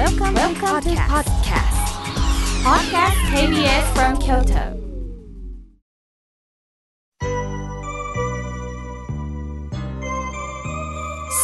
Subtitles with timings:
[0.00, 1.76] Welcome, Welcome to podcast.
[2.64, 3.18] Podcast.
[3.36, 4.80] KBS from Kyoto.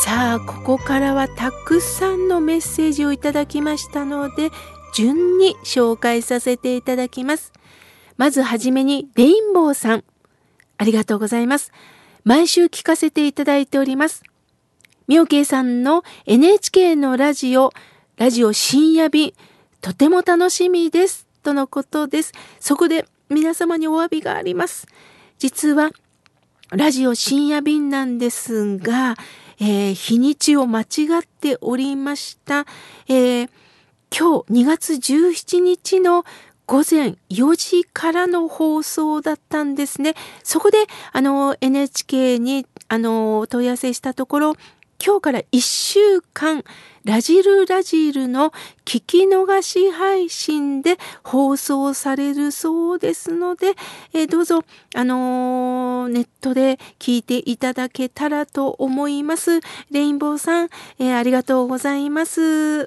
[0.03, 4.51] さあここからはたくさんのメッセージをいただきましたので
[4.95, 7.53] 順に紹介させていただきます。
[8.17, 10.05] まずはじめにレインボーさん。
[10.79, 11.73] ありがとうございます。
[12.25, 14.23] 毎週聞かせていただいております。
[15.09, 17.75] 妙慶さんの NHK のラジオ
[18.17, 19.35] ラジオ深夜便
[19.81, 24.87] とても楽しみですとのことですそこで皆様にお詫びがあります
[25.39, 25.91] 実は
[26.71, 29.17] ラジオ深夜便なんですが
[29.59, 30.85] えー、日にちを間違
[31.23, 32.67] っておりました。
[33.09, 33.51] えー、
[34.15, 36.27] 今日2月17日の
[36.67, 40.15] 午前4時からの放送だったんですね。
[40.43, 40.79] そこで、
[41.13, 44.57] あの、NHK に、あの、問い合わせしたところ、
[45.03, 46.63] 今日から1週間、
[47.07, 48.51] ラジルラジルの
[48.85, 53.75] 聞き逃し配信で放送されるそうですので、
[54.13, 59.61] えー、どうぞ、あのー、ネットで聞いていただけたらと思います。
[59.93, 62.87] レインボーさん、えー、ありがとうございます。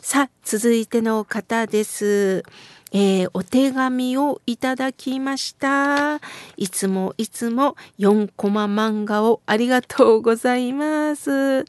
[0.00, 2.44] さあ、続いての方です。
[2.92, 6.20] えー、お手紙をいただきました。
[6.56, 11.64] いつもいつも4コマ漫画をありがとうございます。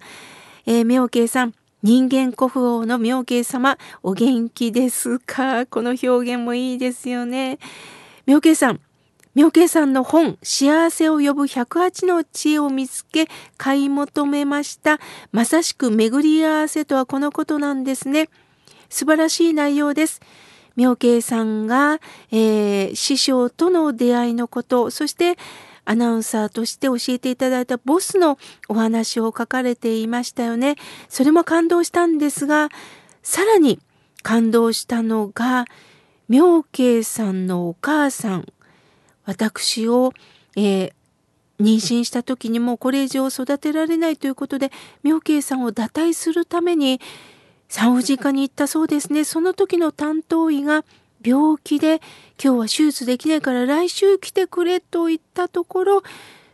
[0.70, 5.68] えー、妙慶さん、人間古府王の妙慶様、お元気ですか？
[5.68, 7.60] この表現もいいですよね。
[8.26, 8.80] 妙慶さん、
[9.36, 15.00] 妙慶さんの本、幸せを呼ぶ108の知恵を見つけ、買い求めました。
[15.32, 18.30] まさしく巡り合わせとはこのことなんですね。
[18.90, 20.20] 素晴らしい内容です。
[20.76, 22.00] 妙慶さんが、
[22.32, 25.36] えー、師匠との出会いのことそして
[25.90, 30.76] アナウンサーとして教えていただいたボスのお話を書かれていましたよね。
[31.08, 32.68] それも感動したんですが
[33.24, 33.80] さらに
[34.22, 35.66] 感動したのが
[36.28, 38.46] 妙慶さんのお母さん
[39.24, 40.12] 私を、
[40.58, 40.92] えー、
[41.62, 44.72] 妊娠した時にもこれ以上育てられないということで
[45.04, 47.00] 妙慶さんを堕胎するために
[47.70, 49.24] 産婦人科に行ったそうですね。
[49.24, 50.84] その時の担当医が
[51.28, 51.96] 病気で
[52.42, 56.04] 今日は手術できないから来週来てくれと言ったところ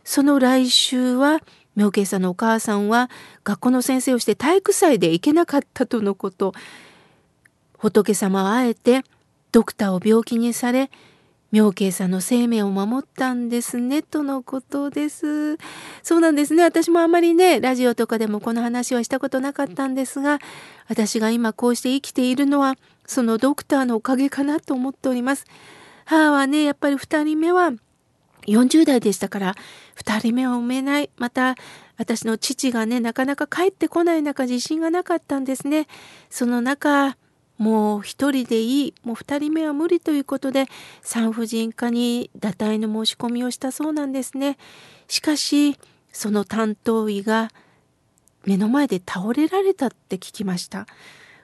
[0.02, 1.40] その来週は
[1.76, 3.08] 妙慶さんのお母さんは
[3.44, 6.52] 学校の先生をして体育祭で行けなかったとのこと。
[7.78, 9.02] 仏様はあえて
[9.52, 10.90] ドクターを病気にされ
[11.54, 15.56] 妙慶さんの生命を守ったんですねとのことです。
[16.02, 16.64] そうなんですね。
[16.64, 20.40] 私もあまりね、ラジオとかでもこの話はしたことなかったんですが、
[20.88, 22.74] 私が今こうして生きているのは、
[23.06, 25.44] そのドクターのおかげかなと思っております。
[26.06, 27.70] 母はね、やっぱり2人目は
[28.48, 29.54] 40代でしたから、
[29.96, 31.10] 2人目は産めない。
[31.18, 31.54] また、
[31.96, 35.86] 私の父がね、なかなか帰ってこない中、自信がなかったんですね。
[36.30, 37.16] その中、
[37.58, 40.66] もう一人でいいもう二人目は無理ということで
[41.02, 44.58] 産婦人科に堕胎の申し込みをしたそうなんですね。
[45.08, 45.78] しかし
[46.12, 47.50] その担当医が
[48.44, 50.86] 目の前で倒れられたって聞きました。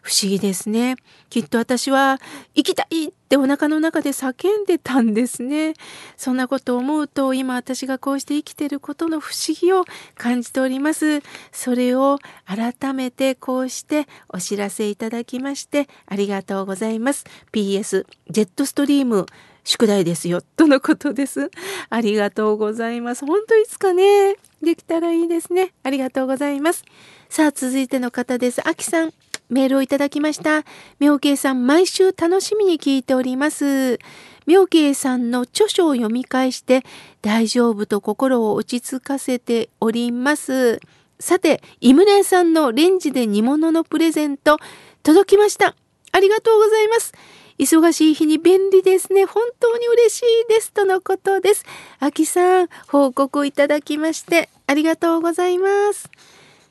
[0.02, 0.96] 不思議ですね。
[1.28, 2.18] きっと私は
[2.54, 5.74] 生きたいってお腹の中で叫んでたんですね。
[6.16, 9.84] そんなことを思うと今私がこうして生きてることの不思議を
[10.16, 11.22] 感じております。
[11.52, 17.24] それを改めてこうしてお知らせいただきましてありがとうございます。
[17.52, 19.26] PS ジェットストリーム
[19.64, 21.50] 宿題ですよとのことです。
[21.90, 23.26] ありがとうございます。
[23.26, 25.72] 本当いつかねできたらいいですね。
[25.82, 26.84] ありがとうございます。
[27.28, 28.66] さあ続いての方です。
[28.66, 29.12] あきさん
[29.50, 30.64] メールをいただきました。
[30.98, 33.98] 妙慶さん、毎週楽しみに聞いております。
[34.46, 36.84] 妙慶さんの著書を読み返して
[37.22, 40.80] 大丈夫と心を落ち着かせております。
[41.18, 44.58] さて、井村さんのレンジで煮物のプレゼント
[45.02, 45.76] 届きました。
[46.12, 47.12] ありがとうございます。
[47.58, 49.26] 忙しい日に便利ですね。
[49.26, 50.72] 本当に嬉しいです。
[50.72, 51.64] とのことです。
[51.98, 56.08] あきさん、報告いただきましてありがとうございます。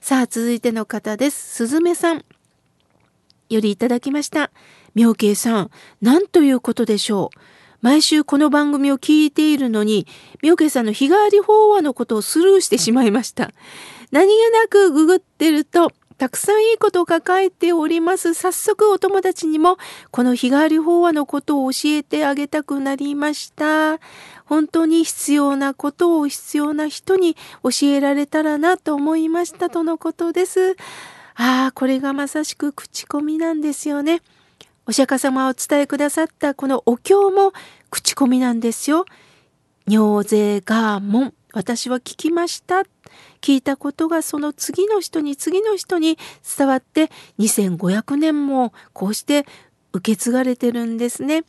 [0.02, 1.56] さあ、続いての方です。
[1.56, 2.26] すずめさん。
[3.50, 4.51] よりいただきました。
[4.96, 7.40] 妙慶さん、何ということでしょう。
[7.81, 10.06] 毎週この番組を聞いているのに、
[10.44, 13.51] 妙慶さんの日替わり法話のことをスルーしてしまいました。
[14.12, 18.34] 何気なくググってると、たくさんいいことを抱えております。
[18.34, 19.78] 早速お友達にも
[20.12, 24.00] この日替わり法話のことを教えてあげたくなりました。
[24.44, 30.75] 本当に必要なことを必要な人に教えられたらなと思いましたとのことです。
[31.41, 34.21] ああ、これがまさしく口コミなんですよね。
[34.86, 37.53] お釈迦様をお伝えくださったこのお経も
[37.89, 39.06] 口コミなんですよ。
[39.88, 41.33] 尿税ガーモン。
[41.53, 42.83] 私は聞きました。
[43.39, 46.18] 聞いたことがその次の人に次の人に
[46.57, 47.09] 伝わって
[47.39, 49.45] 2500年もこうして
[49.94, 51.45] 受け継がれてるんですね。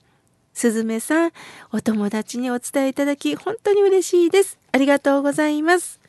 [0.55, 1.33] すずめさん、
[1.73, 4.57] お友達にお伝えいただき本当に嬉しいです。
[4.71, 6.00] ありがとうございます。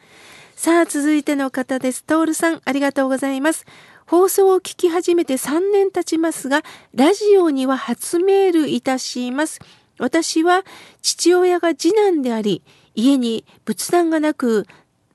[0.61, 2.03] さあ、続いての方です。
[2.03, 3.65] トールさん、ありがとうございます。
[4.05, 6.61] 放送を聞き始めて3年経ちますが、
[6.93, 9.59] ラジオには初メールいたします。
[9.97, 10.63] 私は
[11.01, 12.61] 父親が次男であり、
[12.93, 14.67] 家に仏壇がなく、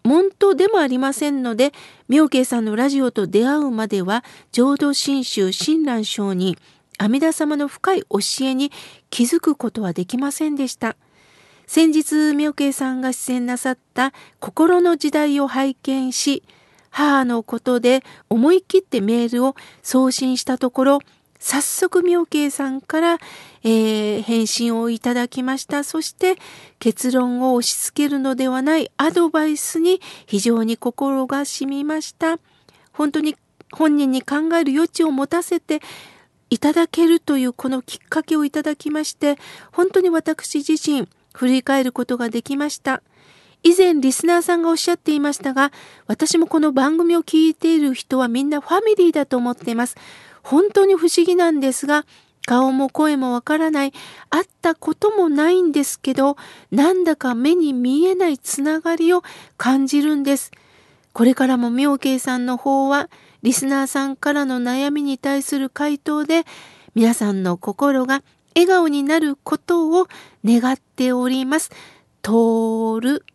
[0.02, 1.72] 門徒でもありませんので、
[2.08, 6.56] 妙慶さんのラジオと出会うまでは、浄土真宗親鸞上人、
[6.98, 8.72] 阿弥陀様の深い教えに
[9.10, 10.96] 気づくことはできませんでした。
[11.66, 16.42] 先日妙慶さんが出演なさった心の時代を拝見し
[16.90, 20.98] 母のことで思い切ってメールを送信したところ
[21.38, 23.18] 早速妙慶さんから、
[23.62, 25.84] えー、返信をいただきました。
[25.84, 26.36] そして
[26.78, 32.38] 結論を押し付けるのではないアドバイスに非常に心がしみました。
[32.92, 33.36] 本当に
[33.70, 35.80] 本人に考える余地を持たせて
[36.48, 39.36] いただけるというこのきっかけをいただきまして
[39.72, 43.02] 本当に私自身振り返ることができました。
[43.62, 45.70] 以前リスナーさんがおっしゃっていましたが、
[46.06, 49.96] 私もこの番組を聞いている人はみんなファミリーだと思っています。
[50.42, 52.06] 本当に不思議なんですが、
[52.46, 53.92] 顔も声もわからない、
[54.30, 56.36] 会ったこともないんですけど、
[56.70, 59.22] なんだか目に見えないつながりを
[59.56, 60.52] 感じるんです。
[61.12, 63.10] これからも妙慶さんの方は、
[63.42, 66.44] リスナーさんからの悩みに対する回答で、
[66.94, 68.22] 皆さんの心が
[68.56, 70.08] 笑顔になることを
[70.42, 71.70] 願っております。
[72.22, 73.26] トール。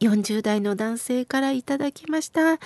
[0.00, 2.58] 40代の男性からいただきました。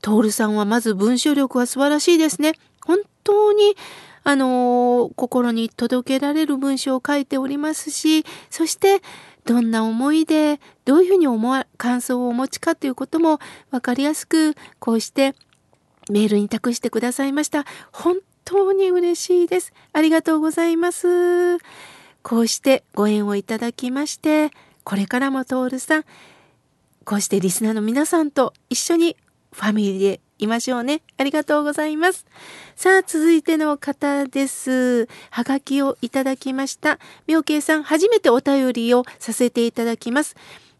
[0.00, 2.54] トールさんはまず文章力は素晴らしいですね。
[2.84, 3.76] 本当に、
[4.22, 9.02] あの心に届けられる文章を書いておりますし、そして、
[9.44, 13.40] どんな思いで、どういうふうに思わ、感想をお持ちかということも
[13.70, 15.34] 分かりやすく、こうして
[16.10, 17.66] メールに託してくださいました。
[17.92, 19.72] 本当に嬉しいです。
[19.92, 21.58] ありがとうございます。
[22.22, 24.50] こうしてご縁をいただきまして、
[24.82, 26.04] これからもトールさん、
[27.04, 29.16] こうしてリスナーの皆さんと一緒に
[29.52, 31.02] ファミリーでいましょうね。
[31.16, 32.26] ありがとうございます。
[32.76, 35.08] さあ、続いての方です。
[35.30, 36.98] はがきをいただきました。
[37.26, 40.34] 妙慶さん、初めてお便りをさせていただきます。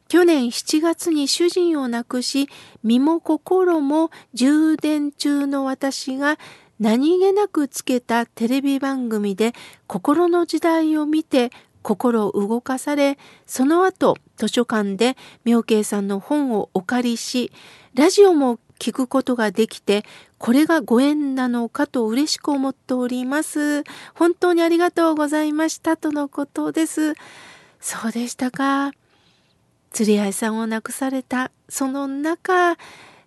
[0.08, 2.49] 去年7月に主人を亡くし、
[2.82, 6.38] 身も心も充電中の私が
[6.81, 9.53] 何気なくつけたテレビ番組で
[9.87, 11.50] 心の時代を見て
[11.82, 17.53] 心を動かされその後図書館で妙慶さんの本をお借りし
[17.94, 20.05] ラジオも聞くことができて
[20.38, 23.82] これがご縁なのかと嬉しく思っております。
[24.15, 27.15] 本当にありがとうございましたとのことです。
[27.81, 28.93] そうでしたか。
[29.91, 32.77] 釣り合いさんを亡くされたその中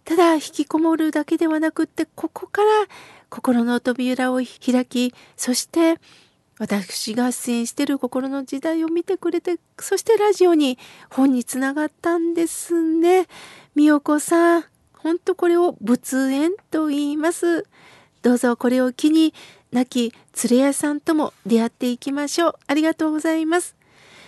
[0.04, 2.68] ただ引きこもるだけではなくってここから
[3.30, 6.00] 心の扉を開きそして
[6.60, 10.78] 私が出演している心の時代を見てくれてそしてラジオに
[11.10, 13.28] 本につながったんですね。
[13.76, 17.66] みよこさん本当これを仏縁と言います。
[18.24, 19.34] どうぞこれを機に
[19.72, 20.14] 亡き
[20.50, 22.54] 連れ屋さんとも出会っていきましょう。
[22.66, 23.76] ありがとうございます。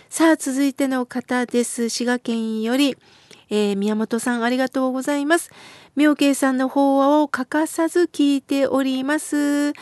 [0.08, 1.88] さあ続いての方です。
[1.88, 2.96] 滋賀県より、
[3.48, 5.50] えー、宮本さんありがとうございます。
[6.00, 9.36] 妙慶さんの法話を欠かさず聞いております。
[9.36, 9.74] 4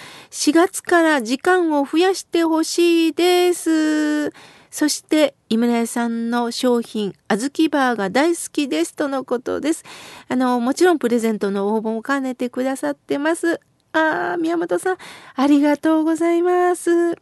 [0.52, 4.30] 月から時間を増やしてほしいです。
[4.72, 9.84] そして、井村屋さんの商品、あずきバーが大好きですとのことです。
[10.26, 13.60] あの、もちろんプレゼントの応募も兼ねてくださってます。
[13.92, 14.96] ああ、宮本さん、
[15.36, 17.16] ありがとうございます。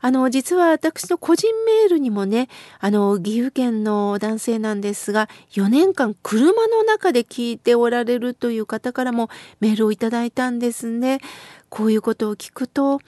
[0.00, 2.48] あの、実は私の個人メールにもね、
[2.80, 9.28] あの、岐阜県の男性なんですが、4年間車の中で聞いておられるという方からも
[9.60, 11.20] メールをいただいたんですね。
[11.68, 13.00] こういうことを聞くと、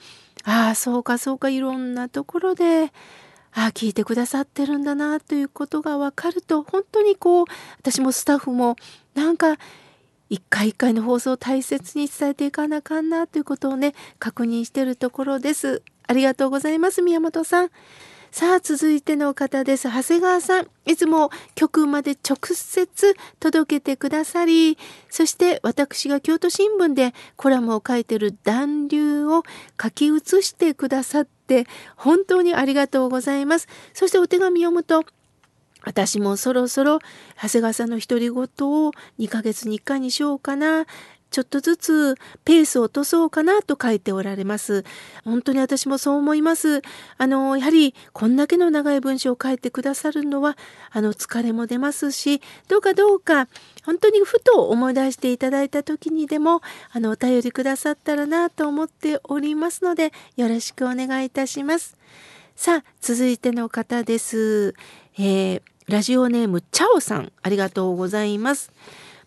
[0.43, 2.91] ああ、そうかそうか、いろんなところで、
[3.53, 7.45] ああ、聞いてくださってるんだな、ということがわかると、本当にこう、
[7.79, 8.75] 私もスタッフも、
[9.13, 9.57] なんか、
[10.29, 15.83] 一回一回の放送を大切に伝えていかなあかんなということをね、確認してるところです。
[16.11, 17.69] ありがとうございます、宮本さん。
[18.31, 19.87] さあ、続いての方です。
[19.87, 20.67] 長谷川さん。
[20.85, 24.77] いつも局まで直接届けてくださり、
[25.09, 29.43] そして私が京都新聞でコラムを書いてる暖流を
[29.81, 31.65] 書き写してくださって、
[31.95, 33.69] 本当にありがとうございます。
[33.93, 35.05] そしてお手紙読むと、
[35.83, 36.99] 私もそろそろ
[37.41, 40.87] 長谷川さんの独り言を2ヶ月に1回にしようかな。
[41.31, 44.83] ちょっとずつペースを落とそうかなと書いておられます。
[45.23, 46.81] 本当に私もそう思います。
[47.17, 50.57] あの、やはりこんだけの長い文章を書いてくださるのは、
[50.91, 53.47] あの、疲れも出ますし、どうかどうか、
[53.85, 56.61] 本当にふと思い出していただいた時にでも、
[56.91, 61.97] あの、お便りくださったらなと思っておりますので、よろしくお願いいたします。
[62.57, 64.75] さあ、続いての方です。
[65.17, 68.71] えー、ラジオネーム、チャオさん、ありがとうございます。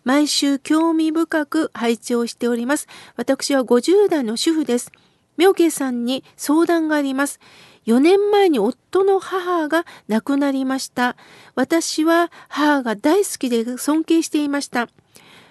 [0.05, 2.87] 毎週興味深く配置をしております。
[3.17, 4.91] 私は50代の主婦です。
[5.35, 7.39] 妙慶さんに相談があります。
[7.87, 11.15] 4年前に夫の母が亡くなりました。
[11.55, 14.89] 私は母が大好きで尊敬していました。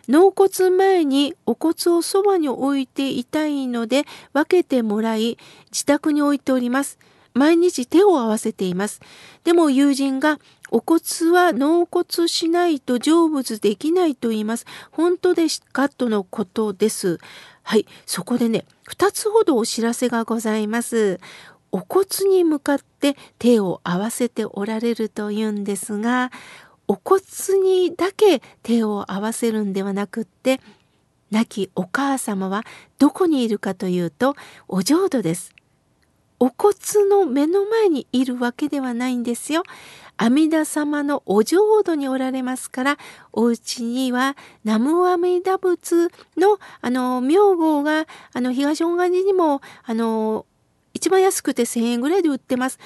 [0.07, 5.37] 納骨前にお骨をそばに置いていたいので分けてもらい
[5.73, 6.99] 自宅に置いております。
[7.35, 9.01] 毎日手を合わせています。
[9.43, 10.39] でも友人が
[10.75, 14.67] お骨は納骨しないと成仏できないと言います。
[14.91, 15.89] 本当ですか？
[15.89, 17.21] とのことです。
[17.63, 21.21] はい、そこでね、2つほどお知らせがございます。
[21.71, 26.33] お骨に向かって手を合わせておられるというんですが、
[26.89, 27.23] お骨
[27.63, 30.61] にだけ手を合わせるんではなくって、
[31.31, 32.65] 亡きお母様は
[32.99, 34.35] どこにいるかというと、
[34.67, 35.55] お浄土です。
[36.41, 36.75] お骨
[37.09, 39.63] の目の前にいるわけではないんですよ。
[40.17, 42.99] 阿弥陀様のお浄土におられますから
[43.33, 50.47] お家には南無阿弥陀仏のあの名号があの東本願寺にもあの
[50.93, 52.79] 一番安くて1,000円ぐらいで売ってます。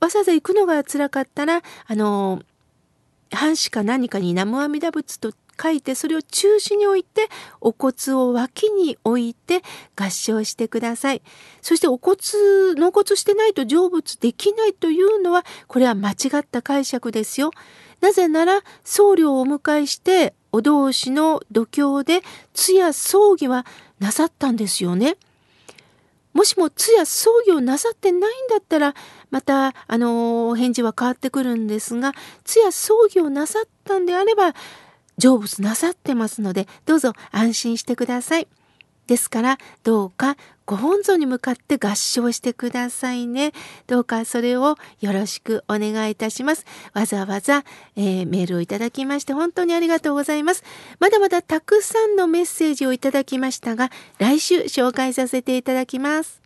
[0.00, 2.42] わざわざ行くのが辛かったらあの
[3.30, 7.28] 藩士か何かに南無阿弥陀仏と書いてそれを中心に置いて
[7.60, 9.62] お骨を脇に置いて
[9.96, 11.22] 合掌してください。
[11.62, 12.16] そしてお骨
[12.76, 17.50] 納骨してないと成仏できないというのはこれは間違った解釈ですよ。
[18.00, 23.66] なぜなら僧侶をお迎えしてお同士の度胸で通夜葬儀は
[23.98, 25.16] なさったんですよね。
[26.34, 28.94] もしも通夜葬儀をなさってないんだったら
[29.30, 34.52] またあの返事は変わってくるんですが通夜葬儀をなさったんであれば
[35.18, 38.48] 成仏なさってますのでどうぞ安心してください。
[39.06, 43.52] ですからどうかご本尊に向かって合唱してくださいね。
[43.86, 46.64] どうかそれをよろしくお願いいたします。
[46.94, 47.64] わざわざ、
[47.96, 50.64] えー、メールをいただきまして本当にありがとうございます。
[51.00, 56.43] まだまだたくさんのメッセージをいただきましたが来週紹介させていただきます。